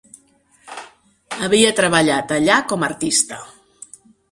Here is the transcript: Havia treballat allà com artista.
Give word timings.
Havia 1.49 1.75
treballat 1.81 2.35
allà 2.39 2.59
com 2.73 2.89
artista. 2.91 3.41